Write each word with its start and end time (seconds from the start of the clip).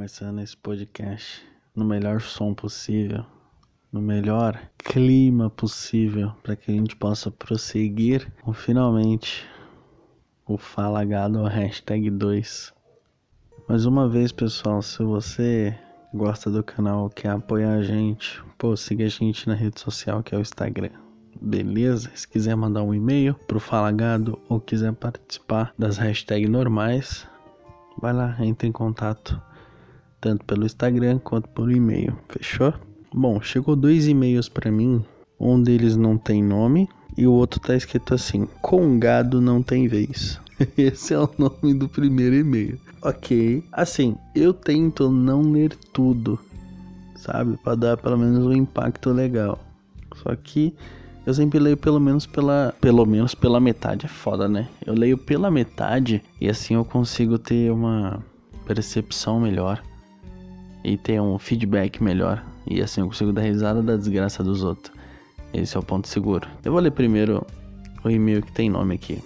começando 0.00 0.40
esse 0.40 0.56
podcast 0.56 1.46
no 1.76 1.84
melhor 1.84 2.22
som 2.22 2.54
possível, 2.54 3.22
no 3.92 4.00
melhor 4.00 4.58
clima 4.78 5.50
possível, 5.50 6.32
para 6.42 6.56
que 6.56 6.70
a 6.70 6.74
gente 6.74 6.96
possa 6.96 7.30
prosseguir 7.30 8.32
com 8.40 8.54
finalmente 8.54 9.46
o 10.46 10.56
Fala 10.56 11.04
Gado 11.04 11.44
hashtag 11.44 12.08
2. 12.08 12.72
Mais 13.68 13.84
uma 13.84 14.08
vez, 14.08 14.32
pessoal, 14.32 14.80
se 14.80 15.02
você 15.02 15.78
gosta 16.14 16.50
do 16.50 16.64
canal, 16.64 17.10
quer 17.10 17.32
apoiar 17.32 17.74
a 17.74 17.82
gente, 17.82 18.42
pô, 18.56 18.74
siga 18.78 19.04
a 19.04 19.08
gente 19.08 19.46
na 19.46 19.54
rede 19.54 19.78
social 19.78 20.22
que 20.22 20.34
é 20.34 20.38
o 20.38 20.40
Instagram. 20.40 20.92
Beleza? 21.42 22.10
Se 22.14 22.26
quiser 22.26 22.56
mandar 22.56 22.82
um 22.84 22.94
e-mail 22.94 23.34
pro 23.46 23.60
Falagado 23.60 24.40
ou 24.48 24.58
quiser 24.58 24.94
participar 24.94 25.74
das 25.78 25.98
hashtags 25.98 26.48
normais, 26.48 27.28
vai 28.00 28.14
lá, 28.14 28.34
entre 28.40 28.66
em 28.66 28.72
contato 28.72 29.38
tanto 30.20 30.44
pelo 30.44 30.66
Instagram 30.66 31.18
quanto 31.18 31.48
pelo 31.48 31.72
e-mail, 31.72 32.16
fechou? 32.28 32.74
Bom, 33.12 33.40
chegou 33.40 33.74
dois 33.74 34.06
e-mails 34.06 34.48
para 34.48 34.70
mim, 34.70 35.04
um 35.38 35.60
deles 35.60 35.96
não 35.96 36.16
tem 36.18 36.42
nome 36.42 36.88
e 37.16 37.26
o 37.26 37.32
outro 37.32 37.58
tá 37.60 37.74
escrito 37.74 38.14
assim: 38.14 38.46
Com 38.60 38.98
gado 38.98 39.40
não 39.40 39.62
tem 39.62 39.88
vez. 39.88 40.40
Esse 40.76 41.14
é 41.14 41.18
o 41.18 41.28
nome 41.38 41.74
do 41.74 41.88
primeiro 41.88 42.36
e-mail. 42.36 42.78
Ok, 43.02 43.64
assim, 43.72 44.14
eu 44.34 44.52
tento 44.52 45.10
não 45.10 45.40
ler 45.40 45.74
tudo, 45.92 46.38
sabe? 47.16 47.56
Para 47.64 47.74
dar 47.74 47.96
pelo 47.96 48.18
menos 48.18 48.44
um 48.44 48.52
impacto 48.52 49.10
legal. 49.10 49.58
Só 50.16 50.36
que 50.36 50.74
eu 51.24 51.32
sempre 51.32 51.58
leio 51.58 51.76
pelo 51.76 51.98
menos 51.98 52.26
pela 52.26 52.74
pelo 52.80 53.06
menos 53.06 53.34
pela 53.34 53.58
metade, 53.58 54.04
é 54.04 54.08
foda, 54.08 54.48
né? 54.48 54.68
Eu 54.84 54.94
leio 54.94 55.16
pela 55.16 55.50
metade 55.50 56.22
e 56.40 56.48
assim 56.48 56.74
eu 56.74 56.84
consigo 56.84 57.38
ter 57.38 57.72
uma 57.72 58.22
percepção 58.66 59.40
melhor 59.40 59.82
e 60.84 60.96
ter 60.96 61.20
um 61.20 61.38
feedback 61.38 62.02
melhor. 62.02 62.44
E 62.66 62.80
assim 62.80 63.00
eu 63.00 63.06
consigo 63.06 63.32
dar 63.32 63.42
risada 63.42 63.82
da 63.82 63.96
desgraça 63.96 64.42
dos 64.42 64.62
outros. 64.62 64.94
Esse 65.52 65.76
é 65.76 65.80
o 65.80 65.82
ponto 65.82 66.08
seguro. 66.08 66.48
Eu 66.64 66.72
vou 66.72 66.80
ler 66.80 66.92
primeiro 66.92 67.44
o 68.04 68.10
e-mail 68.10 68.42
que 68.42 68.52
tem 68.52 68.70
nome 68.70 68.94
aqui. 68.94 69.22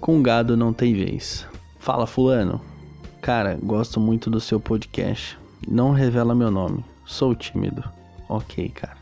Com 0.00 0.22
gado 0.22 0.56
não 0.56 0.72
tem 0.72 0.94
vez. 0.94 1.46
Fala, 1.78 2.06
Fulano. 2.06 2.60
Cara, 3.20 3.58
gosto 3.62 3.98
muito 3.98 4.30
do 4.30 4.40
seu 4.40 4.60
podcast. 4.60 5.36
Não 5.66 5.90
revela 5.90 6.34
meu 6.34 6.50
nome. 6.50 6.84
Sou 7.04 7.34
tímido. 7.34 7.82
Ok, 8.28 8.68
cara. 8.68 8.96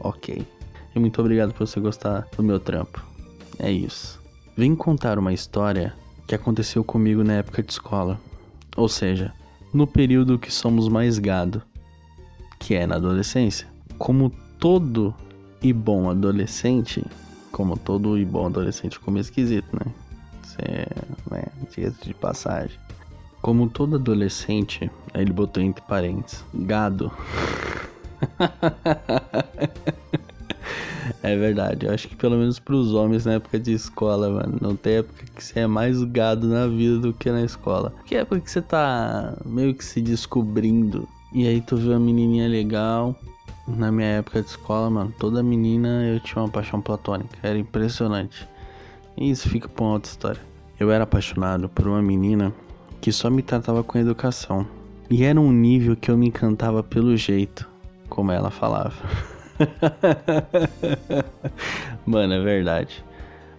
Ok. 0.00 0.46
E 0.94 0.98
muito 0.98 1.20
obrigado 1.20 1.52
por 1.52 1.66
você 1.66 1.78
gostar 1.78 2.26
do 2.36 2.42
meu 2.42 2.58
trampo. 2.58 3.04
É 3.58 3.70
isso. 3.70 4.20
Vim 4.56 4.74
contar 4.74 5.18
uma 5.18 5.32
história 5.32 5.94
que 6.26 6.34
aconteceu 6.34 6.82
comigo 6.82 7.22
na 7.22 7.34
época 7.34 7.62
de 7.62 7.72
escola. 7.72 8.18
Ou 8.76 8.88
seja, 8.88 9.32
no 9.76 9.86
período 9.86 10.38
que 10.38 10.50
somos 10.50 10.88
mais 10.88 11.18
gado, 11.18 11.62
que 12.58 12.74
é 12.74 12.86
na 12.86 12.96
adolescência. 12.96 13.68
Como 13.98 14.32
todo 14.58 15.14
e 15.62 15.70
bom 15.72 16.08
adolescente, 16.08 17.04
como 17.52 17.76
todo 17.76 18.18
e 18.18 18.24
bom 18.24 18.46
adolescente 18.46 18.98
meio 19.06 19.20
esquisito, 19.20 19.68
né? 19.74 19.92
Você, 20.42 20.86
né? 21.30 21.44
de 22.02 22.14
passagem. 22.14 22.78
Como 23.42 23.68
todo 23.68 23.96
adolescente, 23.96 24.90
ele 25.14 25.32
botou 25.32 25.62
entre 25.62 25.84
parênteses, 25.84 26.42
gado. 26.54 27.12
é 31.22 31.36
verdade, 31.36 31.86
eu 31.86 31.92
acho 31.92 32.08
que 32.08 32.16
pelo 32.16 32.36
menos 32.36 32.58
pros 32.58 32.92
homens 32.92 33.24
na 33.24 33.34
época 33.34 33.58
de 33.58 33.72
escola, 33.72 34.30
mano, 34.30 34.58
não 34.60 34.76
tem 34.76 34.96
época 34.96 35.24
que 35.34 35.42
você 35.42 35.60
é 35.60 35.66
mais 35.66 36.02
gado 36.04 36.46
na 36.46 36.66
vida 36.66 36.98
do 36.98 37.12
que 37.12 37.30
na 37.30 37.42
escola. 37.42 37.92
Que 38.04 38.16
época 38.16 38.40
que 38.40 38.50
você 38.50 38.62
tá 38.62 39.36
meio 39.44 39.74
que 39.74 39.84
se 39.84 40.00
descobrindo. 40.00 41.08
E 41.32 41.46
aí 41.46 41.60
tu 41.60 41.76
vê 41.76 41.90
uma 41.90 42.00
menininha 42.00 42.48
legal. 42.48 43.18
Na 43.66 43.90
minha 43.90 44.08
época 44.08 44.42
de 44.42 44.48
escola, 44.48 44.88
mano, 44.88 45.12
toda 45.18 45.42
menina 45.42 46.04
eu 46.04 46.20
tinha 46.20 46.42
uma 46.42 46.48
paixão 46.48 46.80
platônica. 46.80 47.36
Era 47.42 47.58
impressionante. 47.58 48.48
E 49.16 49.30
isso 49.30 49.48
fica 49.48 49.68
pra 49.68 49.84
uma 49.84 49.94
outra 49.94 50.10
história. 50.10 50.40
Eu 50.78 50.90
era 50.90 51.04
apaixonado 51.04 51.68
por 51.68 51.88
uma 51.88 52.00
menina 52.00 52.52
que 53.00 53.10
só 53.10 53.28
me 53.28 53.42
tratava 53.42 53.82
com 53.82 53.98
educação. 53.98 54.66
E 55.10 55.24
era 55.24 55.40
um 55.40 55.50
nível 55.50 55.96
que 55.96 56.10
eu 56.10 56.16
me 56.16 56.28
encantava 56.28 56.82
pelo 56.82 57.16
jeito 57.16 57.68
como 58.08 58.32
ela 58.32 58.50
falava. 58.50 58.94
Mano, 62.06 62.34
é 62.34 62.40
verdade. 62.40 63.04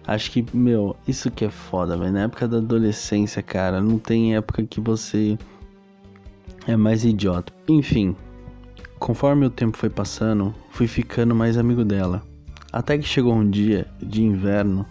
Acho 0.06 0.30
que, 0.30 0.44
meu, 0.54 0.96
isso 1.06 1.30
que 1.30 1.44
é 1.44 1.50
foda, 1.50 1.96
velho. 1.96 2.12
Na 2.12 2.22
época 2.22 2.48
da 2.48 2.58
adolescência, 2.58 3.42
cara, 3.42 3.80
não 3.80 3.98
tem 3.98 4.36
época 4.36 4.64
que 4.64 4.80
você 4.80 5.38
é 6.66 6.76
mais 6.76 7.04
idiota. 7.04 7.52
Enfim, 7.68 8.16
conforme 8.98 9.46
o 9.46 9.50
tempo 9.50 9.76
foi 9.76 9.90
passando, 9.90 10.54
fui 10.70 10.86
ficando 10.86 11.34
mais 11.34 11.58
amigo 11.58 11.84
dela. 11.84 12.22
Até 12.72 12.96
que 12.96 13.06
chegou 13.06 13.34
um 13.34 13.48
dia 13.48 13.86
de 14.00 14.22
inverno 14.22 14.86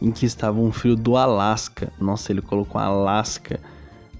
em 0.00 0.10
que 0.10 0.26
estava 0.26 0.60
um 0.60 0.72
frio 0.72 0.96
do 0.96 1.16
Alasca. 1.16 1.92
Nossa, 1.98 2.32
ele 2.32 2.42
colocou 2.42 2.80
Alasca, 2.80 3.60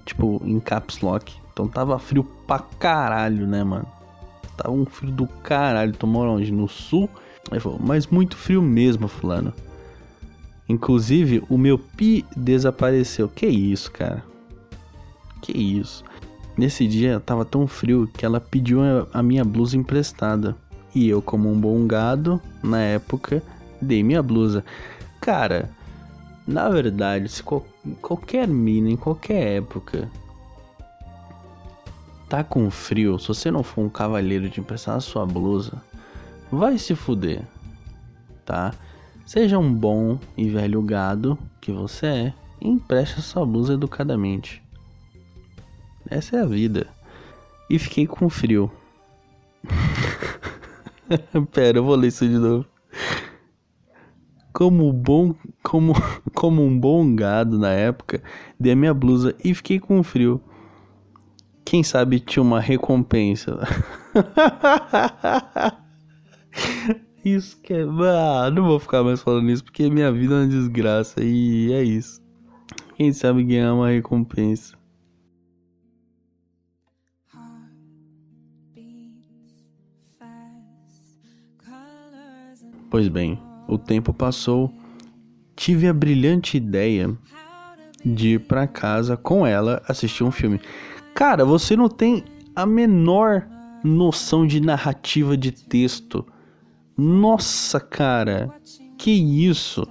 tipo, 0.05 0.41
em 0.45 0.59
caps 0.61 1.01
lock. 1.01 1.35
Então 1.53 1.69
tava 1.69 1.99
frio 1.99 2.25
pra 2.47 2.59
caralho, 2.59 3.47
né, 3.47 3.63
mano? 3.63 3.87
Tava 4.57 4.73
um 4.75 4.87
frio 4.87 5.11
do 5.11 5.27
caralho. 5.27 5.93
Tomou 5.93 6.25
onde? 6.25 6.53
No 6.53 6.69
sul? 6.69 7.09
Aí 7.51 7.61
falou, 7.61 7.79
mas 7.83 8.07
muito 8.07 8.37
frio 8.37 8.63
mesmo, 8.63 9.09
fulano. 9.09 9.53
Inclusive, 10.69 11.43
o 11.49 11.59
meu 11.59 11.79
pi 11.79 12.25
desapareceu. 12.37 13.29
Que 13.29 13.47
isso, 13.47 13.91
cara? 13.93 14.25
Que 15.43 15.53
isso? 15.53 16.05
Nesse 16.57 16.87
dia 16.87 17.21
tava 17.21 17.45
tão 17.45 17.67
frio 17.67 18.09
que 18.13 18.25
ela 18.25 18.41
pediu 18.41 18.81
a 19.13 19.23
minha 19.23 19.45
blusa 19.45 19.77
emprestada. 19.77 20.57
E 20.95 21.09
eu, 21.09 21.21
como 21.21 21.51
um 21.51 21.61
bom 21.61 21.87
gado, 21.87 22.41
na 22.63 22.81
época, 22.81 23.43
dei 23.83 24.03
minha 24.03 24.23
blusa. 24.23 24.65
Cara, 25.21 25.71
na 26.47 26.69
verdade, 26.69 27.29
se 27.29 27.43
qualquer 28.01 28.47
mina 28.47 28.91
em 28.91 28.97
qualquer 28.97 29.57
época 29.57 30.09
tá 32.29 32.45
com 32.45 32.71
frio, 32.71 33.19
se 33.19 33.29
você 33.29 33.51
não 33.51 33.63
for 33.63 33.83
um 33.83 33.89
cavalheiro 33.89 34.49
de 34.49 34.61
emprestar 34.61 34.97
a 34.97 35.01
sua 35.01 35.27
blusa, 35.27 35.83
vai 36.51 36.79
se 36.79 36.95
fuder, 36.95 37.43
tá? 38.45 38.75
Seja 39.27 39.59
um 39.59 39.73
bom 39.73 40.19
e 40.37 40.49
velho 40.49 40.83
gado 40.83 41.39
que 41.61 41.73
você 41.73 42.07
é 42.07 42.35
e 42.61 42.69
empreste 42.69 43.19
a 43.19 43.23
sua 43.23 43.47
blusa 43.47 43.75
educadamente. 43.75 44.63
Essa 46.09 46.37
é 46.37 46.41
a 46.41 46.47
vida. 46.47 46.87
E 47.71 47.79
fiquei 47.79 48.07
com 48.07 48.29
frio. 48.29 48.71
Pera, 51.53 51.79
eu 51.79 51.85
vou 51.85 51.97
ler 51.97 52.09
isso 52.09 52.29
de 52.29 52.39
novo 52.39 52.67
como 54.55 54.93
bom, 54.93 55.35
como, 55.65 55.93
como 56.33 56.65
um 56.65 56.79
bom 56.79 57.15
gado 57.15 57.59
na 57.59 57.71
época, 57.71 58.23
dei 58.59 58.73
a 58.73 58.77
minha 58.77 58.95
blusa 58.95 59.35
e 59.45 59.53
fiquei 59.53 59.81
com 59.81 60.03
frio. 60.03 60.41
Quem 61.75 61.83
sabe 61.83 62.21
tinha 62.21 62.41
uma 62.41 62.61
recompensa. 62.61 63.59
isso 67.25 67.61
que 67.61 67.75
é. 67.75 67.83
Ah, 67.83 68.49
não 68.49 68.63
vou 68.63 68.79
ficar 68.79 69.03
mais 69.03 69.21
falando 69.21 69.51
isso 69.51 69.65
porque 69.65 69.91
minha 69.91 70.13
vida 70.13 70.35
é 70.35 70.39
uma 70.39 70.47
desgraça 70.47 71.21
e 71.21 71.73
é 71.73 71.83
isso. 71.83 72.23
Quem 72.95 73.13
sabe 73.13 73.43
ganhar 73.43 73.75
uma 73.75 73.89
recompensa. 73.89 74.77
Pois 82.89 83.09
bem, 83.09 83.37
o 83.67 83.77
tempo 83.77 84.15
passou, 84.15 84.73
tive 85.57 85.89
a 85.89 85.93
brilhante 85.93 86.57
ideia 86.57 87.19
de 88.05 88.35
ir 88.35 88.47
para 88.47 88.69
casa 88.69 89.17
com 89.17 89.45
ela 89.45 89.83
assistir 89.89 90.23
um 90.23 90.31
filme. 90.31 90.61
Cara, 91.15 91.45
você 91.45 91.77
não 91.77 91.89
tem 91.89 92.25
a 92.57 92.67
menor 92.67 93.47
noção 93.85 94.45
de 94.45 94.61
narrativa 94.61 95.37
de 95.37 95.53
texto. 95.53 96.27
Nossa, 96.97 97.79
cara, 97.79 98.51
que 98.99 99.13
isso? 99.13 99.87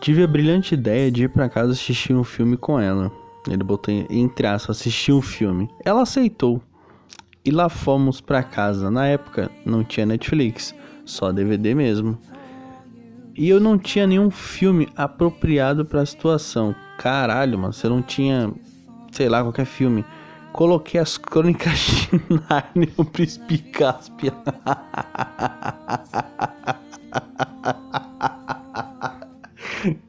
Tive 0.00 0.22
a 0.22 0.26
brilhante 0.26 0.74
ideia 0.74 1.10
de 1.10 1.24
ir 1.24 1.28
para 1.28 1.48
casa 1.48 1.72
assistir 1.72 2.14
um 2.14 2.24
filme 2.24 2.56
com 2.56 2.80
ela. 2.80 3.12
Ele 3.46 3.62
botou 3.62 3.92
entre 4.08 4.46
aspas, 4.46 4.78
assistir 4.78 5.12
um 5.12 5.20
filme. 5.20 5.68
Ela 5.84 6.02
aceitou. 6.02 6.62
E 7.44 7.50
lá 7.50 7.68
fomos 7.68 8.20
para 8.20 8.42
casa. 8.42 8.90
Na 8.90 9.06
época 9.06 9.50
não 9.64 9.82
tinha 9.82 10.04
Netflix, 10.04 10.74
só 11.04 11.32
DVD 11.32 11.74
mesmo. 11.74 12.18
E 13.34 13.48
eu 13.48 13.58
não 13.58 13.78
tinha 13.78 14.06
nenhum 14.06 14.30
filme 14.30 14.88
apropriado 14.94 15.84
para 15.84 16.02
a 16.02 16.06
situação. 16.06 16.74
Caralho, 16.98 17.58
mano, 17.58 17.72
você 17.72 17.88
não 17.88 18.02
tinha, 18.02 18.52
sei 19.10 19.28
lá, 19.28 19.42
qualquer 19.42 19.64
filme. 19.64 20.04
coloquei 20.52 21.00
as 21.00 21.16
crônicas 21.16 21.78
de 21.78 22.10
Narnia 22.28 22.92
no 22.98 23.04
Príncipe 23.04 23.58
Caspian. 23.58 24.34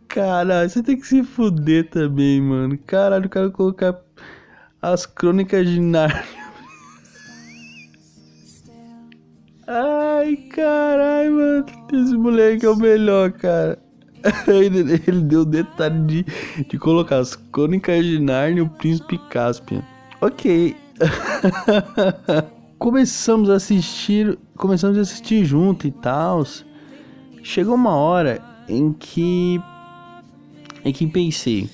Caralho, 0.08 0.70
você 0.70 0.84
tem 0.84 0.98
que 1.00 1.08
se 1.08 1.24
fuder 1.24 1.90
também, 1.90 2.42
mano. 2.42 2.78
Caralho, 2.86 3.28
o 3.28 3.30
cara 3.30 3.50
colocar 3.50 3.98
as 4.82 5.06
crônicas 5.06 5.66
de 5.66 5.80
Narnia. 5.80 6.41
Ai, 10.22 10.36
caralho, 10.36 11.32
mano. 11.32 11.66
Esse 11.92 12.16
moleque 12.16 12.64
é 12.64 12.70
o 12.70 12.76
melhor, 12.76 13.32
cara. 13.32 13.80
Ele, 14.48 15.00
deu 15.24 15.42
o 15.42 15.46
detalhe 15.46 16.00
de, 16.06 16.26
de 16.70 16.78
colocar 16.78 17.18
as 17.18 17.36
crônicas 17.36 18.06
de 18.06 18.20
Narnia 18.20 18.60
e 18.60 18.62
o 18.62 18.70
príncipe 18.70 19.18
Caspian. 19.30 19.82
Ok. 20.22 20.76
começamos 22.78 23.50
a 23.50 23.56
assistir. 23.56 24.38
Começamos 24.58 24.96
a 25.00 25.02
assistir 25.02 25.44
junto 25.44 25.88
e 25.88 25.92
tal. 25.92 26.44
Chegou 27.42 27.74
uma 27.74 27.96
hora 27.96 28.40
em 28.70 28.94
que. 28.94 29.60
Em 30.86 30.94
que 30.94 31.08
pensei. 31.08 31.68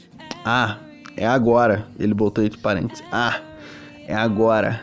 Ah, 0.46 0.78
é 1.18 1.28
agora. 1.28 1.86
Ele 2.00 2.14
botou 2.14 2.46
entre 2.46 2.58
parênteses. 2.60 3.04
Ah, 3.12 3.42
é 4.08 4.16
agora. 4.16 4.82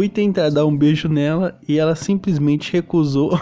Fui 0.00 0.08
tentar 0.08 0.48
dar 0.48 0.64
um 0.64 0.74
beijo 0.74 1.10
nela 1.10 1.60
e 1.68 1.78
ela 1.78 1.94
simplesmente 1.94 2.72
recusou. 2.72 3.38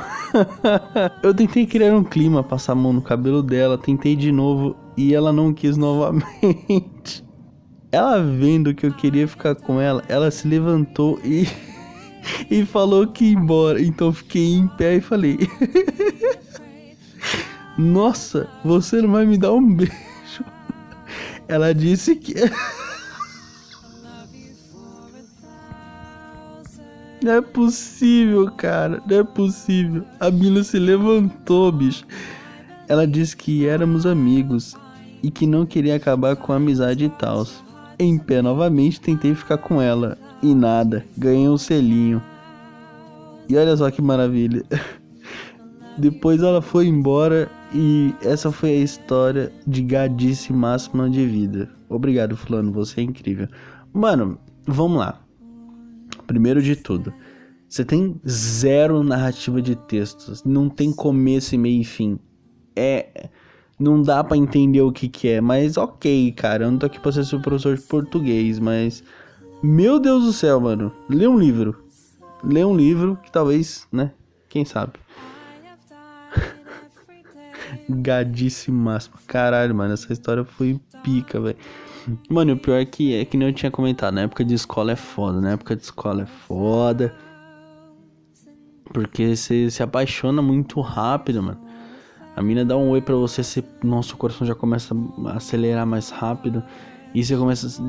eu 1.22 1.32
tentei 1.32 1.64
criar 1.64 1.94
um 1.94 2.02
clima, 2.02 2.42
passar 2.42 2.72
a 2.72 2.74
mão 2.74 2.92
no 2.92 3.00
cabelo 3.00 3.44
dela, 3.44 3.78
tentei 3.78 4.16
de 4.16 4.32
novo 4.32 4.74
e 4.96 5.14
ela 5.14 5.32
não 5.32 5.54
quis 5.54 5.76
novamente. 5.76 7.24
Ela 7.92 8.20
vendo 8.20 8.74
que 8.74 8.86
eu 8.86 8.92
queria 8.92 9.28
ficar 9.28 9.54
com 9.54 9.80
ela, 9.80 10.02
ela 10.08 10.32
se 10.32 10.48
levantou 10.48 11.20
e 11.24 11.46
e 12.50 12.66
falou 12.66 13.06
que 13.06 13.26
ia 13.26 13.38
embora. 13.38 13.80
Então 13.80 14.12
fiquei 14.12 14.54
em 14.54 14.66
pé 14.66 14.96
e 14.96 15.00
falei: 15.00 15.38
Nossa, 17.78 18.48
você 18.64 19.00
não 19.00 19.12
vai 19.12 19.24
me 19.24 19.38
dar 19.38 19.52
um 19.52 19.74
beijo? 19.74 19.94
Ela 21.46 21.72
disse 21.72 22.16
que 22.16 22.34
Não 27.22 27.32
é 27.32 27.40
possível, 27.40 28.50
cara. 28.52 29.02
Não 29.08 29.16
é 29.18 29.24
possível. 29.24 30.04
A 30.20 30.30
Mila 30.30 30.62
se 30.62 30.78
levantou, 30.78 31.72
bicho. 31.72 32.04
Ela 32.86 33.06
disse 33.06 33.36
que 33.36 33.66
éramos 33.66 34.06
amigos 34.06 34.76
e 35.22 35.30
que 35.30 35.46
não 35.46 35.66
queria 35.66 35.96
acabar 35.96 36.36
com 36.36 36.52
a 36.52 36.56
amizade 36.56 37.04
e 37.04 37.08
tal. 37.08 37.46
Em 37.98 38.16
pé 38.18 38.40
novamente, 38.40 39.00
tentei 39.00 39.34
ficar 39.34 39.58
com 39.58 39.82
ela. 39.82 40.16
E 40.42 40.54
nada, 40.54 41.04
ganhei 41.16 41.48
um 41.48 41.58
selinho. 41.58 42.22
E 43.48 43.56
olha 43.56 43.76
só 43.76 43.90
que 43.90 44.00
maravilha. 44.00 44.62
Depois 45.98 46.40
ela 46.40 46.62
foi 46.62 46.86
embora 46.86 47.50
e 47.74 48.14
essa 48.22 48.52
foi 48.52 48.70
a 48.70 48.76
história 48.76 49.52
de 49.66 49.82
gadice 49.82 50.52
máxima 50.52 51.10
de 51.10 51.26
vida. 51.26 51.68
Obrigado, 51.88 52.36
fulano, 52.36 52.70
você 52.70 53.00
é 53.00 53.04
incrível. 53.04 53.48
Mano, 53.92 54.38
vamos 54.64 54.98
lá. 54.98 55.20
Primeiro 56.28 56.60
de 56.60 56.76
tudo, 56.76 57.12
você 57.66 57.82
tem 57.82 58.20
zero 58.28 59.02
narrativa 59.02 59.62
de 59.62 59.74
textos, 59.74 60.44
não 60.44 60.68
tem 60.68 60.92
começo 60.92 61.54
meio 61.58 61.80
e 61.80 61.84
fim. 61.84 62.18
É, 62.76 63.30
não 63.80 64.02
dá 64.02 64.22
para 64.22 64.36
entender 64.36 64.82
o 64.82 64.92
que 64.92 65.08
que 65.08 65.26
é, 65.26 65.40
mas 65.40 65.78
ok, 65.78 66.30
cara, 66.32 66.64
eu 66.64 66.70
não 66.70 66.78
tô 66.78 66.84
aqui 66.84 67.00
pra 67.00 67.10
ser 67.10 67.24
professor 67.40 67.76
de 67.76 67.82
português, 67.82 68.58
mas 68.58 69.02
meu 69.62 69.98
Deus 69.98 70.22
do 70.22 70.32
céu, 70.34 70.60
mano, 70.60 70.92
lê 71.08 71.26
um 71.26 71.38
livro. 71.38 71.82
Lê 72.44 72.62
um 72.62 72.76
livro 72.76 73.18
que 73.22 73.32
talvez, 73.32 73.88
né, 73.90 74.12
quem 74.50 74.66
sabe. 74.66 74.92
Máxima. 78.70 79.16
Caralho, 79.26 79.74
mano, 79.74 79.94
essa 79.94 80.12
história 80.12 80.44
foi 80.44 80.78
pica, 81.02 81.40
velho. 81.40 81.56
Mano, 82.28 82.54
o 82.54 82.56
pior 82.56 82.76
é 82.80 82.84
que 82.84 83.14
é 83.14 83.24
que 83.24 83.36
nem 83.36 83.48
eu 83.48 83.54
tinha 83.54 83.70
comentado, 83.70 84.14
na 84.14 84.22
época 84.22 84.44
de 84.44 84.54
escola 84.54 84.92
é 84.92 84.96
foda, 84.96 85.40
na 85.40 85.52
época 85.52 85.76
de 85.76 85.82
escola 85.82 86.22
é 86.22 86.26
foda. 86.26 87.14
Porque 88.92 89.36
você 89.36 89.70
se 89.70 89.82
apaixona 89.82 90.40
muito 90.40 90.80
rápido, 90.80 91.42
mano. 91.42 91.60
A 92.34 92.42
mina 92.42 92.64
dá 92.64 92.76
um 92.76 92.90
oi 92.90 93.00
pra 93.00 93.14
você, 93.14 93.42
você, 93.42 93.64
nosso 93.82 94.16
coração 94.16 94.46
já 94.46 94.54
começa 94.54 94.94
a 95.26 95.32
acelerar 95.32 95.86
mais 95.86 96.10
rápido. 96.10 96.62
E 97.14 97.24
você 97.24 97.36
começa. 97.36 97.82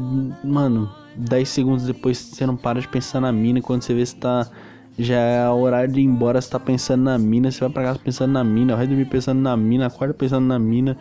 Mano, 0.44 0.90
10 1.16 1.48
segundos 1.48 1.86
depois 1.86 2.18
você 2.18 2.46
não 2.46 2.56
para 2.56 2.82
de 2.82 2.88
pensar 2.88 3.22
na 3.22 3.32
mina. 3.32 3.62
Quando 3.62 3.84
você 3.84 3.94
vê 3.94 4.06
se 4.06 4.16
tá. 4.16 4.50
Já 4.98 5.16
é 5.16 5.50
horário 5.50 5.94
de 5.94 6.02
ir 6.02 6.04
embora, 6.04 6.42
você 6.42 6.50
tá 6.50 6.60
pensando 6.60 7.04
na 7.04 7.18
mina. 7.18 7.52
Você 7.52 7.60
vai 7.62 7.70
pra 7.70 7.84
casa 7.84 8.00
pensando 8.00 8.32
na 8.32 8.44
mina. 8.44 8.76
Vai 8.76 8.88
dormir 8.88 9.06
pensando 9.06 9.40
na 9.40 9.56
mina. 9.56 9.88
Acorda 9.88 10.14
pensando 10.14 10.46
na 10.46 10.60
mina. 10.60 10.98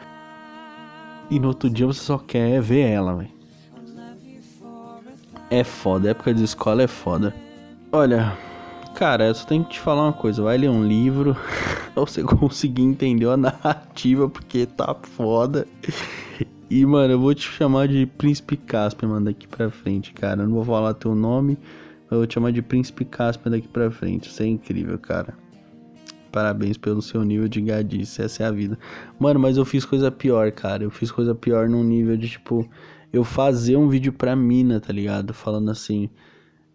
E 1.30 1.38
no 1.38 1.48
outro 1.48 1.68
dia 1.68 1.86
você 1.86 2.00
só 2.00 2.16
quer 2.18 2.60
ver 2.62 2.80
ela, 2.80 3.14
velho. 3.14 3.30
É 5.50 5.64
foda, 5.64 6.10
época 6.10 6.32
de 6.34 6.44
escola 6.44 6.82
é 6.82 6.86
foda. 6.86 7.34
Olha, 7.90 8.36
cara, 8.94 9.26
eu 9.26 9.34
só 9.34 9.46
tenho 9.46 9.64
que 9.64 9.70
te 9.70 9.80
falar 9.80 10.04
uma 10.04 10.12
coisa. 10.12 10.42
Vai 10.42 10.58
ler 10.58 10.68
um 10.68 10.84
livro 10.84 11.34
pra 11.94 12.02
você 12.02 12.22
conseguir 12.22 12.82
entender 12.82 13.28
a 13.28 13.36
narrativa, 13.36 14.28
porque 14.28 14.66
tá 14.66 14.94
foda. 15.02 15.66
E, 16.70 16.84
mano, 16.84 17.14
eu 17.14 17.20
vou 17.20 17.34
te 17.34 17.50
chamar 17.50 17.88
de 17.88 18.04
Príncipe 18.04 18.56
Caspian, 18.56 19.08
mano, 19.08 19.24
daqui 19.26 19.48
pra 19.48 19.70
frente, 19.70 20.12
cara. 20.12 20.42
Eu 20.42 20.46
não 20.46 20.54
vou 20.54 20.64
falar 20.64 20.92
teu 20.92 21.14
nome, 21.14 21.58
eu 22.10 22.18
vou 22.18 22.26
te 22.26 22.34
chamar 22.34 22.52
de 22.52 22.60
Príncipe 22.60 23.06
Caspian 23.06 23.52
daqui 23.52 23.68
pra 23.68 23.90
frente. 23.90 24.28
Isso 24.28 24.42
é 24.42 24.46
incrível, 24.46 24.98
cara. 24.98 25.34
Parabéns 26.30 26.76
pelo 26.76 27.00
seu 27.02 27.22
nível 27.24 27.48
de 27.48 27.60
gadice, 27.60 28.22
essa 28.22 28.42
é 28.42 28.46
a 28.46 28.50
vida. 28.50 28.78
Mano, 29.18 29.40
mas 29.40 29.56
eu 29.56 29.64
fiz 29.64 29.84
coisa 29.84 30.10
pior, 30.10 30.52
cara. 30.52 30.84
Eu 30.84 30.90
fiz 30.90 31.10
coisa 31.10 31.34
pior 31.34 31.68
num 31.68 31.82
nível 31.82 32.16
de, 32.16 32.28
tipo, 32.28 32.68
eu 33.12 33.24
fazer 33.24 33.76
um 33.76 33.88
vídeo 33.88 34.12
pra 34.12 34.36
mina, 34.36 34.80
tá 34.80 34.92
ligado? 34.92 35.32
Falando 35.32 35.70
assim, 35.70 36.10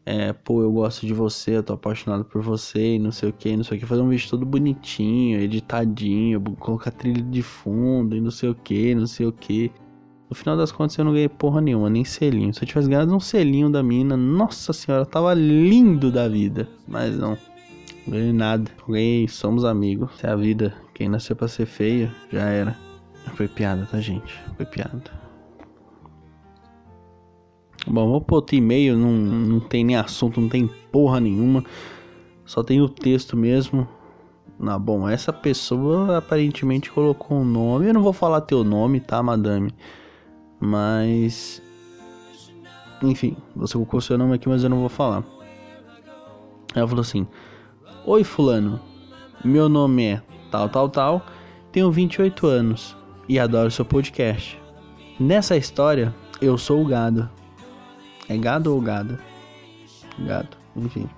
é, 0.06 0.34
pô, 0.34 0.62
eu 0.62 0.72
gosto 0.72 1.06
de 1.06 1.14
você, 1.14 1.58
eu 1.58 1.64
tô 1.64 1.74
apaixonado 1.74 2.26
por 2.26 2.42
você, 2.42 2.96
e 2.96 3.00
não 3.00 3.12
sei 3.12 3.30
o 3.30 3.34
que, 3.34 3.56
não 3.56 3.64
sei 3.64 3.78
o 3.78 3.80
que. 3.80 3.86
Fazer 3.86 4.02
um 4.02 4.10
vídeo 4.10 4.30
todo 4.30 4.46
bonitinho, 4.46 5.40
editadinho, 5.40 6.42
colocar 6.60 6.92
trilha 6.92 7.22
de 7.22 7.42
fundo, 7.42 8.16
e 8.16 8.22
não 8.22 8.32
sei 8.32 8.50
o 8.50 8.56
que, 8.56 8.96
não 8.96 9.08
sei 9.08 9.26
o 9.26 9.32
que. 9.32 9.72
No 10.30 10.36
final 10.36 10.58
das 10.58 10.72
contas 10.72 10.98
eu 10.98 11.06
não 11.06 11.14
ganhei 11.14 11.30
porra 11.30 11.62
nenhuma, 11.62 11.90
nem 11.92 12.04
selinho. 12.04 12.52
Se 12.54 12.64
eu 12.64 12.68
tivesse 12.68 12.90
ganhado 12.90 13.16
um 13.16 13.20
selinho 13.20 13.70
da 13.70 13.84
mina, 13.84 14.18
nossa 14.18 14.74
senhora, 14.74 15.06
tava 15.06 15.34
lindo 15.34 16.12
da 16.12 16.28
vida. 16.28 16.68
Mas 16.88 17.16
não. 17.18 17.38
Ganhei 18.08 18.34
nada. 18.34 18.70
Ganhei, 18.88 19.28
somos 19.28 19.64
amigos. 19.64 20.12
É 20.24 20.30
a 20.30 20.36
vida, 20.36 20.74
quem 20.94 21.10
nasceu 21.10 21.36
pra 21.36 21.48
ser 21.48 21.66
feio, 21.66 22.12
já 22.32 22.44
era. 22.50 22.78
Foi 23.36 23.48
piada, 23.48 23.88
tá, 23.90 24.00
gente? 24.00 24.40
Foi 24.58 24.66
piada. 24.66 25.02
Bom, 27.86 28.10
vou 28.10 28.22
pôr 28.22 28.36
outro 28.36 28.56
e-mail, 28.56 28.98
não, 28.98 29.12
não 29.12 29.60
tem 29.60 29.84
nem 29.84 29.96
assunto, 29.96 30.40
não 30.40 30.48
tem 30.48 30.70
porra 30.92 31.20
nenhuma. 31.20 31.64
Só 32.46 32.64
tem 32.64 32.82
o 32.82 32.88
texto 32.88 33.36
mesmo. 33.36 33.88
Ah, 34.60 34.80
bom, 34.80 35.10
essa 35.10 35.34
pessoa 35.34 36.18
aparentemente 36.18 36.92
colocou 36.92 37.38
um 37.40 37.46
nome. 37.46 37.88
Eu 37.88 37.94
não 37.94 38.04
vou 38.04 38.14
falar 38.14 38.42
teu 38.42 38.64
nome, 38.64 39.00
tá, 39.00 39.22
madame? 39.22 39.74
Mas. 40.60 41.62
Enfim, 43.02 43.36
você 43.56 43.74
colocou 43.74 44.00
seu 44.00 44.18
nome 44.18 44.36
aqui, 44.36 44.48
mas 44.48 44.64
eu 44.64 44.70
não 44.70 44.80
vou 44.80 44.90
falar. 44.90 45.24
Ela 46.74 46.88
falou 46.88 47.02
assim: 47.02 47.28
Oi, 48.06 48.22
Fulano. 48.26 48.82
Meu 49.46 49.70
nome 49.70 50.04
é 50.04 50.22
tal, 50.52 50.68
tal, 50.68 50.90
tal. 50.90 51.26
Tenho 51.72 51.90
28 51.90 52.46
anos 52.46 52.98
e 53.30 53.40
adoro 53.40 53.72
seu 53.72 53.86
podcast. 53.86 54.62
Nessa 55.18 55.56
história, 55.56 56.14
eu 56.42 56.58
sou 56.58 56.84
o 56.84 56.86
gado. 56.86 57.30
É 58.28 58.36
gado 58.36 58.76
ou 58.76 58.82
gado? 58.82 59.18
Gado, 60.20 60.58
enfim. 60.76 61.10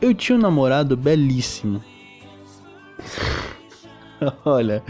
Eu 0.00 0.14
tinha 0.14 0.38
um 0.38 0.40
namorado 0.40 0.96
belíssimo. 0.96 1.82
Olha, 4.44 4.80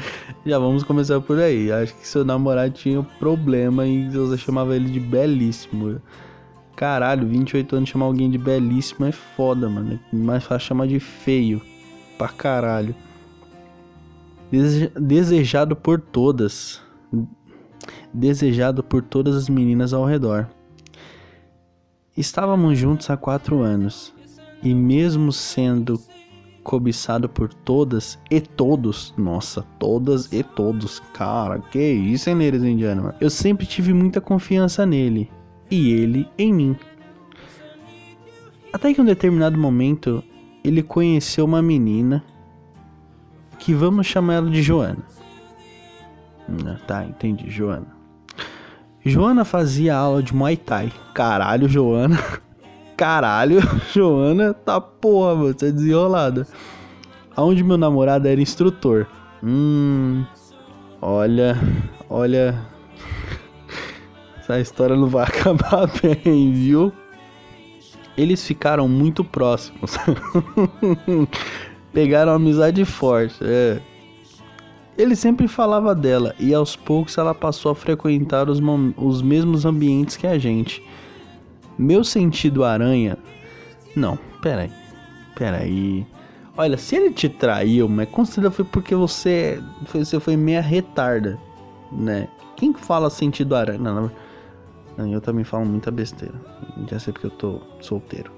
já 0.44 0.59
vamos 0.59 0.82
começar 0.82 1.18
por 1.23 1.38
aí. 1.38 1.73
Acho 1.73 1.94
que 1.94 2.06
seu 2.06 2.26
namorado 2.26 2.75
tinha 2.75 3.02
problema 3.18 3.87
e 3.87 4.06
você 4.11 4.37
chamava 4.37 4.76
ele 4.76 4.90
de 4.90 5.00
belíssimo. 5.00 5.99
Caralho, 6.76 7.29
28 7.29 7.76
anos 7.76 7.88
chamar 7.88 8.07
alguém 8.07 8.31
de 8.31 8.38
belíssimo 8.38 9.07
é 9.07 9.12
foda, 9.12 9.69
mano. 9.69 10.00
É 10.12 10.17
mais 10.17 10.45
fácil 10.45 10.69
chamar 10.69 10.87
de 10.87 10.99
feio. 10.99 11.61
Pra 12.19 12.29
caralho. 12.29 12.95
Desejado 15.00 15.76
por 15.76 16.00
todas. 16.00 16.81
Desejado 18.12 18.83
por 18.83 19.02
todas 19.02 19.37
as 19.37 19.49
meninas 19.49 19.93
ao 19.93 20.05
redor. 20.05 20.49
Estávamos 22.17 22.79
juntos 22.79 23.09
há 23.11 23.17
quatro 23.17 23.61
anos. 23.61 24.14
E 24.62 24.75
mesmo 24.75 25.33
sendo 25.33 26.00
cobiçado 26.62 27.29
por 27.29 27.52
todas 27.52 28.19
e 28.31 28.41
todos, 28.41 29.12
nossa, 29.17 29.62
todas 29.79 30.33
e 30.33 30.45
todos, 30.45 31.00
cara, 31.12 31.59
que 31.59 31.81
isso, 31.81 32.31
hein, 32.31 32.37
Neres 32.37 32.62
Indiano? 32.62 33.12
Eu 33.21 33.29
sempre 33.29 33.67
tive 33.67 33.93
muita 33.93 34.21
confiança 34.21 34.87
nele 34.87 35.29
e 35.73 35.91
ele 35.91 36.29
em 36.38 36.52
mim. 36.52 36.76
Até 38.71 38.93
que 38.93 39.00
um 39.00 39.05
determinado 39.07 39.57
momento 39.59 40.23
ele 40.62 40.83
conheceu 40.83 41.47
uma 41.47 41.62
menina 41.62 42.23
que 43.59 43.73
vamos 43.73 44.07
chamar 44.07 44.35
ela 44.35 44.50
de 44.50 44.61
Joana. 44.62 45.02
Ah, 46.67 46.76
tá, 46.87 47.05
entendi, 47.07 47.49
Joana. 47.49 47.87
Joana 49.05 49.47
fazia 49.47 49.97
aula 49.97 50.23
de 50.23 50.35
Muay 50.35 50.59
Thai. 50.59 50.93
Caralho, 51.14 51.67
Joana. 51.69 52.19
Caralho, 52.95 53.61
Joana 53.95 54.52
tá 54.52 54.79
porra, 54.79 55.35
mano, 55.35 55.55
você 55.59 55.69
é 55.69 55.73
desenrolada. 55.73 56.47
Aonde 57.35 57.64
meu 57.64 57.79
namorado 57.79 58.29
era 58.29 58.41
instrutor. 58.41 59.07
Hum. 59.43 60.23
Olha, 61.00 61.57
olha. 62.11 62.72
Essa 64.42 64.58
história 64.58 64.96
não 64.96 65.06
vai 65.06 65.22
acabar 65.26 65.88
bem, 66.02 66.52
viu? 66.52 66.92
Eles 68.16 68.44
ficaram 68.44 68.88
muito 68.88 69.25
próximos. 69.25 69.96
Pegaram 71.92 72.32
amizade 72.32 72.84
forte, 72.84 73.37
é. 73.42 73.80
Ele 74.99 75.16
sempre 75.16 75.49
falava 75.49 75.94
dela 75.94 76.34
e 76.38 76.52
aos 76.52 76.76
poucos 76.76 77.16
ela 77.16 77.34
passou 77.34 77.72
a 77.72 77.75
frequentar 77.75 78.50
os, 78.50 78.61
os 78.96 79.22
mesmos 79.22 79.64
ambientes 79.64 80.16
que 80.16 80.26
a 80.26 80.38
gente. 80.38 80.82
Meu 81.78 82.04
sentido 82.04 82.64
aranha. 82.64 83.16
Não, 83.96 84.18
peraí. 84.42 84.70
Peraí. 85.34 86.06
Olha, 86.56 86.76
se 86.76 86.96
ele 86.96 87.11
te 87.11 87.28
traiu, 87.28 87.88
mas 87.88 88.08
com 88.11 88.25
certeza 88.25 88.50
foi 88.50 88.64
porque 88.66 88.94
você, 88.94 89.62
você 89.92 90.20
foi 90.20 90.37
meia 90.37 90.61
retarda, 90.61 91.38
né? 91.90 92.28
Quem 92.56 92.75
fala 92.75 93.08
sentido 93.08 93.56
aranha? 93.56 93.78
Não, 93.78 94.02
não, 94.02 94.11
eu 94.99 95.20
também 95.20 95.44
falo 95.44 95.64
muita 95.64 95.90
besteira. 95.90 96.34
Já 96.90 96.99
sei 96.99 97.12
porque 97.12 97.26
eu 97.26 97.30
tô 97.30 97.61
solteiro. 97.80 98.30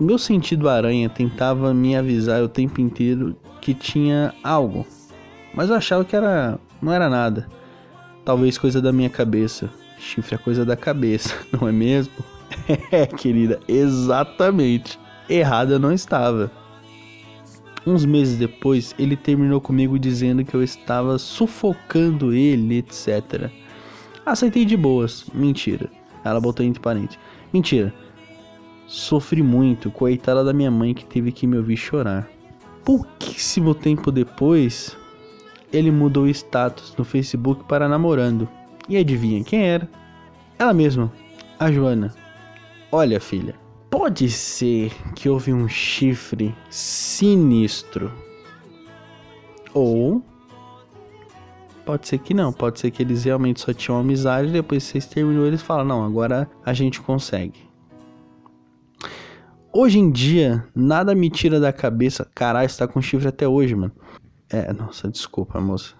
Meu 0.00 0.18
sentido 0.18 0.68
aranha 0.68 1.08
tentava 1.08 1.74
me 1.74 1.96
avisar 1.96 2.42
o 2.42 2.48
tempo 2.48 2.80
inteiro 2.80 3.36
que 3.60 3.74
tinha 3.74 4.32
algo, 4.44 4.86
mas 5.52 5.70
eu 5.70 5.76
achava 5.76 6.04
que 6.04 6.14
era 6.14 6.58
não 6.80 6.92
era 6.92 7.08
nada. 7.08 7.48
Talvez 8.24 8.56
coisa 8.56 8.80
da 8.80 8.92
minha 8.92 9.10
cabeça. 9.10 9.68
Chifre 9.98 10.36
é 10.36 10.38
coisa 10.38 10.64
da 10.64 10.76
cabeça, 10.76 11.34
não 11.52 11.68
é 11.68 11.72
mesmo? 11.72 12.14
É, 12.90 13.06
querida, 13.06 13.60
exatamente 13.68 14.98
errada 15.28 15.78
não 15.78 15.92
estava. 15.92 16.50
Uns 17.86 18.04
meses 18.04 18.38
depois, 18.38 18.94
ele 18.98 19.16
terminou 19.16 19.60
comigo 19.60 19.98
dizendo 19.98 20.44
que 20.44 20.54
eu 20.54 20.62
estava 20.62 21.18
sufocando 21.18 22.32
ele, 22.32 22.78
etc. 22.78 23.50
Aceitei 24.30 24.64
de 24.64 24.76
boas. 24.76 25.26
Mentira. 25.32 25.90
Ela 26.24 26.40
botou 26.40 26.64
entre 26.64 26.80
parênteses. 26.80 27.18
Mentira. 27.52 27.92
Sofri 28.86 29.42
muito, 29.42 29.90
coitada 29.90 30.42
da 30.42 30.52
minha 30.52 30.70
mãe 30.70 30.94
que 30.94 31.04
teve 31.04 31.32
que 31.32 31.46
me 31.46 31.56
ouvir 31.56 31.76
chorar. 31.76 32.28
Pouquíssimo 32.84 33.74
tempo 33.74 34.10
depois, 34.10 34.96
ele 35.72 35.90
mudou 35.90 36.24
o 36.24 36.28
status 36.28 36.94
no 36.96 37.04
Facebook 37.04 37.64
para 37.64 37.88
namorando. 37.88 38.48
E 38.88 38.96
adivinha 38.96 39.44
quem 39.44 39.62
era? 39.62 39.88
Ela 40.58 40.72
mesma, 40.72 41.12
a 41.58 41.70
Joana. 41.70 42.14
Olha, 42.90 43.20
filha, 43.20 43.54
Pode 43.90 44.28
ser 44.30 44.92
que 45.14 45.30
houve 45.30 45.52
um 45.52 45.66
chifre 45.66 46.54
sinistro. 46.68 48.12
Ou 49.72 50.22
pode 51.88 52.06
ser 52.06 52.18
que 52.18 52.34
não, 52.34 52.52
pode 52.52 52.78
ser 52.78 52.90
que 52.90 53.02
eles 53.02 53.24
realmente 53.24 53.60
só 53.60 53.72
tinham 53.72 53.98
amizade, 53.98 54.52
depois 54.52 54.84
que 54.84 54.92
vocês 54.92 55.06
terminou 55.06 55.46
eles 55.46 55.62
falam: 55.62 55.86
"Não, 55.86 56.04
agora 56.04 56.46
a 56.62 56.74
gente 56.74 57.00
consegue". 57.00 57.66
Hoje 59.72 59.98
em 59.98 60.10
dia, 60.10 60.66
nada 60.74 61.14
me 61.14 61.30
tira 61.30 61.58
da 61.58 61.72
cabeça. 61.72 62.28
Caralho, 62.34 62.68
você 62.68 62.78
tá 62.78 62.86
com 62.86 63.00
chifre 63.00 63.28
até 63.28 63.48
hoje, 63.48 63.74
mano. 63.74 63.92
É, 64.50 64.70
nossa, 64.72 65.08
desculpa, 65.08 65.60
moça. 65.60 65.94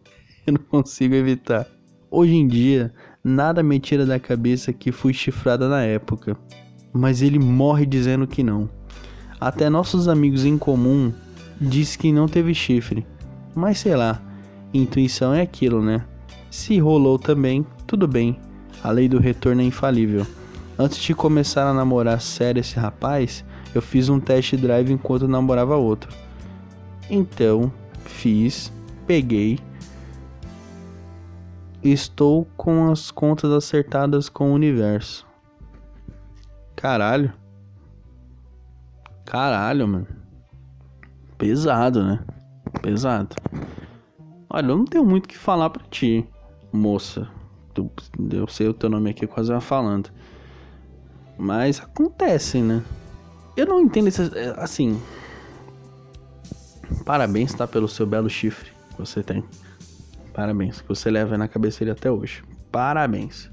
Eu 0.46 0.54
não 0.54 0.62
consigo 0.62 1.14
evitar. 1.14 1.66
Hoje 2.10 2.34
em 2.34 2.46
dia, 2.46 2.92
nada 3.22 3.62
me 3.62 3.78
tira 3.78 4.06
da 4.06 4.18
cabeça 4.18 4.72
que 4.72 4.92
fui 4.92 5.12
chifrada 5.12 5.68
na 5.68 5.82
época 5.82 6.38
mas 6.94 7.20
ele 7.20 7.40
morre 7.40 7.84
dizendo 7.84 8.24
que 8.24 8.44
não. 8.44 8.70
Até 9.40 9.68
nossos 9.68 10.06
amigos 10.06 10.44
em 10.44 10.56
comum 10.56 11.12
diz 11.60 11.96
que 11.96 12.12
não 12.12 12.28
teve 12.28 12.54
chifre. 12.54 13.04
Mas 13.52 13.80
sei 13.80 13.96
lá, 13.96 14.22
intuição 14.78 15.32
é 15.32 15.42
aquilo, 15.42 15.82
né? 15.82 16.04
Se 16.50 16.78
rolou 16.78 17.18
também, 17.18 17.66
tudo 17.86 18.06
bem. 18.06 18.38
A 18.82 18.90
lei 18.90 19.08
do 19.08 19.18
retorno 19.18 19.62
é 19.62 19.64
infalível. 19.64 20.26
Antes 20.78 20.98
de 20.98 21.14
começar 21.14 21.68
a 21.68 21.72
namorar 21.74 22.20
sério 22.20 22.60
esse 22.60 22.76
rapaz, 22.76 23.44
eu 23.74 23.80
fiz 23.80 24.08
um 24.08 24.20
test 24.20 24.54
drive 24.56 24.92
enquanto 24.92 25.28
namorava 25.28 25.76
outro. 25.76 26.12
Então, 27.08 27.72
fiz, 28.04 28.72
peguei. 29.06 29.58
Estou 31.82 32.46
com 32.56 32.90
as 32.90 33.10
contas 33.10 33.50
acertadas 33.50 34.28
com 34.28 34.50
o 34.50 34.54
universo. 34.54 35.26
Caralho. 36.74 37.32
Caralho, 39.24 39.88
mano. 39.88 40.06
Pesado, 41.38 42.04
né? 42.04 42.24
Pesado. 42.82 43.34
Olha, 44.54 44.70
eu 44.70 44.78
não 44.78 44.84
tenho 44.84 45.04
muito 45.04 45.24
o 45.24 45.28
que 45.28 45.36
falar 45.36 45.68
pra 45.68 45.82
ti, 45.90 46.24
moça. 46.72 47.28
Eu 48.30 48.46
sei 48.46 48.68
o 48.68 48.72
teu 48.72 48.88
nome 48.88 49.10
aqui 49.10 49.26
quase 49.26 49.50
falando. 49.60 50.10
Mas 51.36 51.80
acontece, 51.80 52.62
né? 52.62 52.80
Eu 53.56 53.66
não 53.66 53.80
entendo 53.80 54.06
isso. 54.06 54.22
É, 54.22 54.54
assim. 54.56 55.02
Parabéns, 57.04 57.52
tá? 57.52 57.66
Pelo 57.66 57.88
seu 57.88 58.06
belo 58.06 58.30
chifre 58.30 58.70
que 58.90 58.98
você 58.98 59.24
tem. 59.24 59.42
Parabéns. 60.32 60.80
Que 60.80 60.86
você 60.86 61.10
leva 61.10 61.36
na 61.36 61.48
cabeça 61.48 61.90
até 61.90 62.08
hoje. 62.08 62.44
Parabéns. 62.70 63.50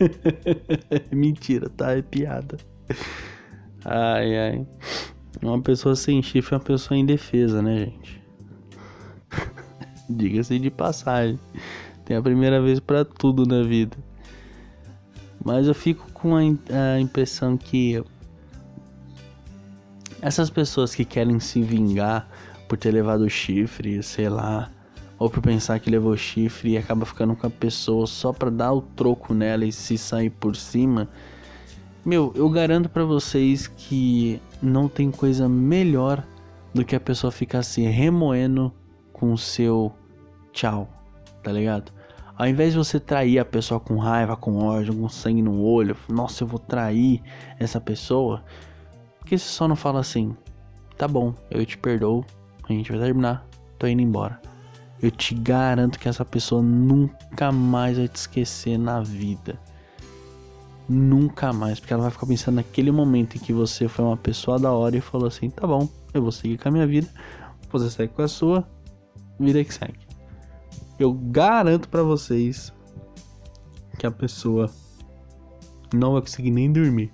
Mentira, 1.10 1.70
tá? 1.70 1.96
É 1.96 2.02
piada. 2.02 2.58
Ai, 3.82 4.36
ai. 4.38 4.66
Uma 5.42 5.62
pessoa 5.62 5.96
sem 5.96 6.22
chifre 6.22 6.54
é 6.54 6.58
uma 6.58 6.64
pessoa 6.64 6.98
indefesa, 6.98 7.62
né, 7.62 7.78
gente? 7.78 8.19
Diga-se 10.10 10.58
de 10.58 10.70
passagem. 10.70 11.38
Tem 12.04 12.16
a 12.16 12.22
primeira 12.22 12.60
vez 12.60 12.80
para 12.80 13.04
tudo 13.04 13.46
na 13.46 13.62
vida. 13.62 13.96
Mas 15.44 15.66
eu 15.66 15.74
fico 15.74 16.10
com 16.12 16.36
a, 16.36 16.40
a 16.40 17.00
impressão 17.00 17.56
que 17.56 18.02
essas 20.20 20.50
pessoas 20.50 20.94
que 20.94 21.04
querem 21.04 21.38
se 21.40 21.62
vingar 21.62 22.28
por 22.68 22.76
ter 22.76 22.90
levado 22.90 23.22
o 23.22 23.30
chifre, 23.30 24.02
sei 24.02 24.28
lá, 24.28 24.70
ou 25.18 25.30
por 25.30 25.40
pensar 25.40 25.78
que 25.78 25.90
levou 25.90 26.16
chifre 26.16 26.72
e 26.72 26.78
acaba 26.78 27.06
ficando 27.06 27.34
com 27.36 27.46
a 27.46 27.50
pessoa 27.50 28.06
só 28.06 28.32
pra 28.32 28.50
dar 28.50 28.72
o 28.72 28.82
troco 28.82 29.32
nela 29.32 29.64
e 29.64 29.72
se 29.72 29.96
sair 29.96 30.30
por 30.30 30.56
cima. 30.56 31.08
Meu, 32.04 32.32
eu 32.34 32.48
garanto 32.48 32.88
para 32.88 33.04
vocês 33.04 33.66
que 33.66 34.40
não 34.62 34.88
tem 34.88 35.10
coisa 35.10 35.48
melhor 35.48 36.24
do 36.74 36.84
que 36.84 36.96
a 36.96 37.00
pessoa 37.00 37.30
ficar 37.30 37.62
se 37.62 37.82
remoendo 37.82 38.72
com 39.12 39.32
o 39.32 39.38
seu 39.38 39.92
tchau, 40.52 40.88
tá 41.42 41.52
ligado? 41.52 41.92
Ao 42.36 42.46
invés 42.46 42.72
de 42.72 42.78
você 42.78 42.98
trair 42.98 43.38
a 43.38 43.44
pessoa 43.44 43.78
com 43.78 43.98
raiva, 43.98 44.36
com 44.36 44.56
ódio, 44.56 44.94
com 44.94 45.08
sangue 45.08 45.42
no 45.42 45.62
olho, 45.62 45.96
nossa, 46.08 46.42
eu 46.42 46.48
vou 46.48 46.58
trair 46.58 47.22
essa 47.58 47.80
pessoa, 47.80 48.42
por 49.18 49.26
que 49.26 49.38
você 49.38 49.48
só 49.48 49.68
não 49.68 49.76
fala 49.76 50.00
assim? 50.00 50.34
Tá 50.96 51.06
bom, 51.06 51.34
eu 51.50 51.64
te 51.66 51.76
perdoo, 51.76 52.24
a 52.68 52.72
gente 52.72 52.90
vai 52.90 53.00
terminar, 53.00 53.46
tô 53.78 53.86
indo 53.86 54.00
embora 54.00 54.40
eu 55.02 55.10
te 55.10 55.34
garanto 55.34 55.98
que 55.98 56.08
essa 56.08 56.24
pessoa 56.24 56.62
nunca 56.62 57.50
mais 57.50 57.96
vai 57.96 58.06
te 58.06 58.16
esquecer 58.16 58.78
na 58.78 59.00
vida. 59.00 59.58
Nunca 60.88 61.52
mais, 61.52 61.78
porque 61.80 61.92
ela 61.92 62.02
vai 62.02 62.10
ficar 62.10 62.26
pensando 62.26 62.56
naquele 62.56 62.90
momento 62.90 63.36
em 63.36 63.40
que 63.40 63.52
você 63.52 63.88
foi 63.88 64.04
uma 64.04 64.16
pessoa 64.16 64.58
da 64.58 64.72
hora 64.72 64.96
e 64.96 65.00
falou 65.00 65.28
assim: 65.28 65.48
tá 65.48 65.66
bom, 65.66 65.88
eu 66.12 66.20
vou 66.20 66.32
seguir 66.32 66.58
com 66.58 66.68
a 66.68 66.72
minha 66.72 66.86
vida, 66.86 67.08
você 67.70 67.88
segue 67.88 68.12
com 68.12 68.22
a 68.22 68.28
sua, 68.28 68.68
vida 69.38 69.64
que 69.64 69.72
segue. 69.72 70.09
Eu 71.00 71.14
garanto 71.14 71.88
para 71.88 72.02
vocês 72.02 72.70
que 73.98 74.06
a 74.06 74.10
pessoa 74.10 74.70
não 75.94 76.12
vai 76.12 76.20
conseguir 76.20 76.50
nem 76.50 76.70
dormir. 76.70 77.10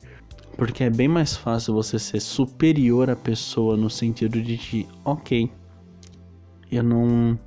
Porque 0.56 0.82
é 0.82 0.90
bem 0.90 1.06
mais 1.06 1.36
fácil 1.36 1.72
você 1.72 1.96
ser 1.96 2.18
superior 2.18 3.08
à 3.08 3.14
pessoa 3.14 3.76
no 3.76 3.88
sentido 3.88 4.42
de 4.42 4.58
que, 4.58 4.88
ok, 5.04 5.48
eu 6.70 6.82
não 6.82 7.38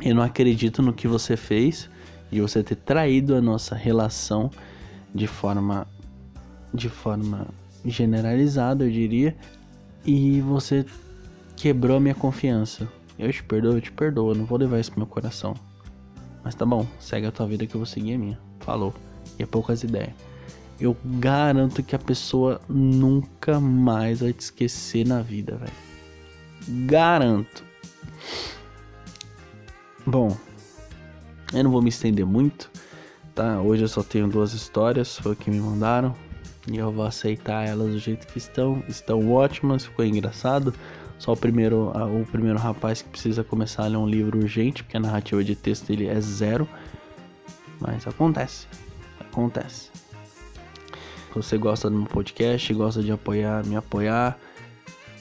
eu 0.00 0.14
não 0.14 0.22
acredito 0.22 0.80
no 0.80 0.94
que 0.94 1.06
você 1.06 1.36
fez 1.36 1.90
e 2.32 2.40
você 2.40 2.62
ter 2.62 2.76
traído 2.76 3.34
a 3.34 3.42
nossa 3.42 3.74
relação 3.74 4.50
de 5.14 5.26
forma 5.26 5.86
de 6.72 6.88
forma 6.88 7.48
generalizada, 7.84 8.82
eu 8.82 8.90
diria, 8.90 9.36
e 10.06 10.40
você 10.40 10.86
quebrou 11.54 11.98
a 11.98 12.00
minha 12.00 12.14
confiança. 12.14 12.88
Eu 13.18 13.30
te 13.30 13.42
perdoo, 13.42 13.74
eu 13.74 13.80
te 13.80 13.92
perdoo, 13.92 14.30
eu 14.30 14.34
não 14.34 14.46
vou 14.46 14.56
levar 14.56 14.80
isso 14.80 14.90
pro 14.90 15.00
meu 15.00 15.06
coração. 15.06 15.54
Mas 16.46 16.54
tá 16.54 16.64
bom, 16.64 16.86
segue 17.00 17.26
a 17.26 17.32
tua 17.32 17.44
vida 17.44 17.66
que 17.66 17.74
eu 17.74 17.80
vou 17.80 17.86
seguir 17.86 18.14
a 18.14 18.18
minha. 18.18 18.38
Falou. 18.60 18.94
E 19.36 19.42
é 19.42 19.46
poucas 19.46 19.82
ideias. 19.82 20.12
Eu 20.78 20.96
garanto 21.04 21.82
que 21.82 21.96
a 21.96 21.98
pessoa 21.98 22.60
nunca 22.68 23.58
mais 23.58 24.20
vai 24.20 24.32
te 24.32 24.42
esquecer 24.42 25.04
na 25.04 25.22
vida, 25.22 25.56
velho. 25.56 26.86
Garanto. 26.86 27.64
Bom, 30.06 30.36
eu 31.52 31.64
não 31.64 31.70
vou 31.72 31.82
me 31.82 31.88
estender 31.88 32.24
muito, 32.24 32.70
tá? 33.34 33.60
Hoje 33.60 33.82
eu 33.82 33.88
só 33.88 34.04
tenho 34.04 34.28
duas 34.28 34.52
histórias, 34.52 35.18
foi 35.18 35.32
o 35.32 35.36
que 35.36 35.50
me 35.50 35.58
mandaram. 35.58 36.14
E 36.70 36.76
eu 36.76 36.92
vou 36.92 37.04
aceitar 37.04 37.66
elas 37.66 37.90
do 37.90 37.98
jeito 37.98 38.24
que 38.28 38.38
estão. 38.38 38.84
Estão 38.86 39.32
ótimas, 39.32 39.84
ficou 39.84 40.04
engraçado. 40.04 40.72
Só 41.18 41.32
o 41.32 41.36
primeiro, 41.36 41.90
o 41.90 42.26
primeiro 42.26 42.58
rapaz 42.58 43.02
que 43.02 43.08
precisa 43.08 43.42
começar 43.42 43.84
a 43.84 43.86
ler 43.86 43.96
um 43.96 44.06
livro 44.06 44.38
urgente, 44.38 44.82
porque 44.82 44.96
a 44.96 45.00
narrativa 45.00 45.42
de 45.42 45.56
texto 45.56 45.86
dele 45.86 46.06
é 46.06 46.20
zero. 46.20 46.68
Mas 47.80 48.06
acontece. 48.06 48.66
Acontece. 49.20 49.90
Se 51.28 51.34
você 51.34 51.58
gosta 51.58 51.90
do 51.90 51.96
meu 51.96 52.06
podcast, 52.06 52.72
gosta 52.72 53.02
de 53.02 53.12
apoiar, 53.12 53.64
me 53.66 53.76
apoiar. 53.76 54.38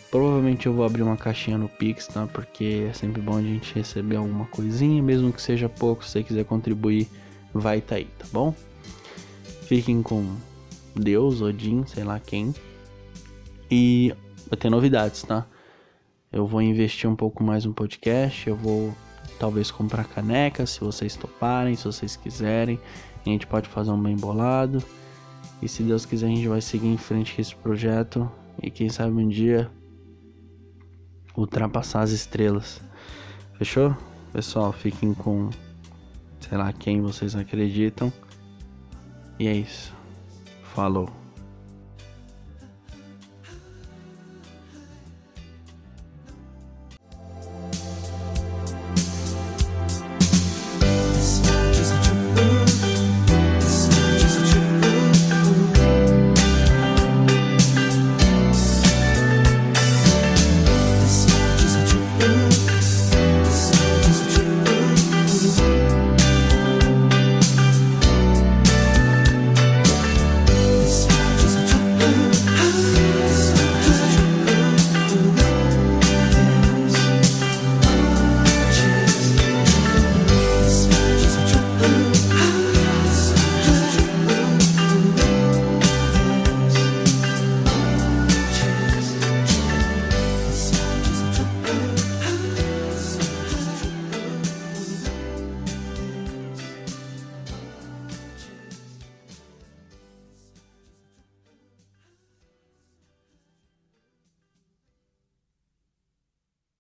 Provavelmente 0.10 0.66
eu 0.66 0.74
vou 0.74 0.86
abrir 0.86 1.02
uma 1.02 1.18
caixinha 1.18 1.58
no 1.58 1.68
Pix, 1.68 2.08
tá? 2.08 2.26
Porque 2.28 2.88
é 2.90 2.94
sempre 2.94 3.22
bom 3.22 3.38
a 3.38 3.42
gente 3.42 3.76
receber 3.76 4.16
alguma 4.16 4.46
coisinha, 4.46 5.02
mesmo 5.02 5.34
que 5.34 5.42
seja 5.42 5.68
pouco. 5.68 6.06
Se 6.06 6.12
você 6.12 6.24
quiser 6.24 6.46
contribuir, 6.46 7.10
vai 7.54 7.82
tá 7.82 7.96
aí, 7.96 8.06
tá 8.18 8.26
bom? 8.32 8.56
Fiquem 9.64 10.02
com 10.02 10.36
Deus, 10.96 11.42
Odin, 11.42 11.86
sei 11.86 12.04
lá 12.04 12.20
quem. 12.20 12.54
E 13.70 14.14
vai 14.48 14.58
ter 14.58 14.70
novidades, 14.70 15.24
tá? 15.24 15.46
Eu 16.36 16.46
vou 16.46 16.62
investir 16.62 17.10
um 17.10 17.16
pouco 17.16 17.42
mais 17.42 17.64
no 17.64 17.74
podcast. 17.74 18.50
Eu 18.50 18.58
vou 18.58 18.94
talvez 19.40 19.72
comprar 19.72 20.04
caneca, 20.04 20.66
se 20.66 20.82
vocês 20.82 21.16
toparem, 21.16 21.76
se 21.76 21.86
vocês 21.86 22.18
quiserem. 22.18 22.78
A 23.26 23.30
gente 23.30 23.48
pode 23.48 23.70
fazer 23.70 23.92
um 23.92 24.04
bem 24.04 24.18
bolado. 24.18 24.84
E 25.62 25.70
se 25.70 25.82
Deus 25.82 26.06
quiser, 26.06 26.26
a 26.28 26.30
gente 26.30 26.48
vai 26.50 26.60
seguir 26.60 26.88
em 26.88 26.98
frente 26.98 27.34
com 27.34 27.42
esse 27.42 27.56
projeto. 27.56 28.30
E 28.62 28.70
quem 28.70 28.90
sabe 28.90 29.14
um 29.14 29.30
dia 29.30 29.72
ultrapassar 31.38 32.02
as 32.02 32.12
estrelas. 32.12 32.82
Fechou? 33.58 33.96
Pessoal, 34.34 34.74
fiquem 34.74 35.14
com 35.14 35.50
sei 36.42 36.58
lá 36.58 36.74
quem 36.74 37.02
vocês 37.02 37.34
acreditam. 37.34 38.12
E 39.40 39.48
é 39.48 39.54
isso. 39.54 39.94
Falou. 40.74 41.25